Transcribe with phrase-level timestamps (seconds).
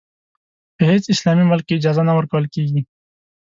[0.75, 2.81] په هېڅ اسلامي ملک کې اجازه نه ورکول کېږي.